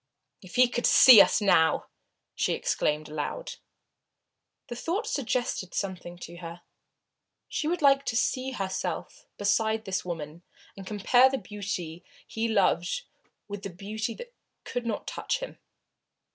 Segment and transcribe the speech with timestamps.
[0.41, 1.85] "If he could see us now!"
[2.33, 3.57] she exclaimed aloud.
[4.67, 6.63] The thought suggested something to her.
[7.47, 10.41] She would like to see herself beside this other woman
[10.75, 13.03] and compare the beauty he loved
[13.47, 14.33] with the beauty that
[14.63, 15.59] could not touch him.